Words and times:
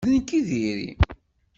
D 0.05 0.07
nekk 0.15 0.29
i 0.37 0.41
diri. 0.47 0.91